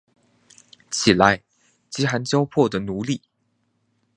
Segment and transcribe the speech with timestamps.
[0.89, 1.43] 起来，
[1.91, 3.21] 饥寒交迫的奴隶！